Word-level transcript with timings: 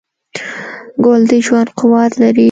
ګل 1.03 1.21
د 1.29 1.31
ژوند 1.45 1.69
قوت 1.79 2.11
لري. 2.21 2.39